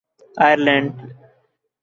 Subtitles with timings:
[0.45, 0.93] Ireland